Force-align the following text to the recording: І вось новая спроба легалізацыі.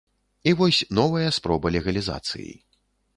І 0.51 0.53
вось 0.61 0.79
новая 0.99 1.29
спроба 1.37 1.73
легалізацыі. 1.75 2.49